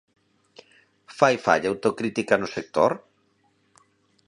[1.17, 2.91] Fai falla autocrítica no sector?